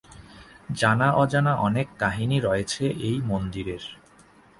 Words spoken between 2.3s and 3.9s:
রয়েছে এই মন্দিরের।